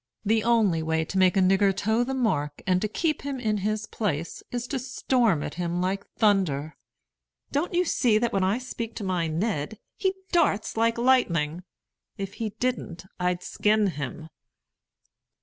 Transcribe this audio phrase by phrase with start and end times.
[0.25, 3.57] The only way to make a nigger toe the mark, and to keep him in
[3.57, 6.75] his place, is to storm at him like thunder.
[7.51, 11.61] Don't you see that when I speak to my Ned, he darts like lightning?
[12.17, 14.29] If he didn't, I'd skin him."